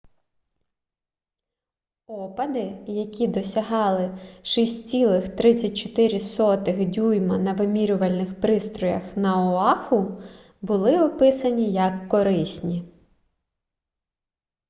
[2.07, 10.21] опади які досягали 6,34 дюйма на вимірювальних пристроях на оаху
[10.61, 12.85] були описані як корисні